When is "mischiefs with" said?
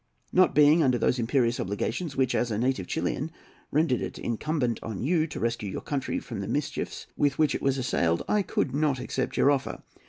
6.47-7.37